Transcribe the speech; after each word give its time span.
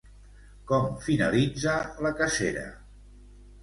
Com 0.71 0.87
finalitza 1.09 1.79
la 2.09 2.17
cacera? 2.25 2.69